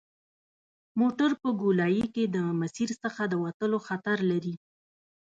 موټر 0.99 1.31
په 1.41 1.49
ګولایي 1.61 2.05
کې 2.15 2.23
د 2.35 2.37
مسیر 2.61 2.89
څخه 3.03 3.21
د 3.27 3.33
وتلو 3.43 3.77
خطر 3.87 4.17
لري 4.31 4.55